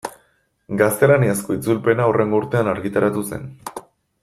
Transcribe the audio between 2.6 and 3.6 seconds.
argitaratu zen.